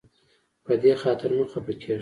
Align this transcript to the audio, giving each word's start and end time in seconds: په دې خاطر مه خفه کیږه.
په 0.65 0.73
دې 0.81 0.93
خاطر 1.01 1.29
مه 1.37 1.45
خفه 1.51 1.73
کیږه. 1.79 1.89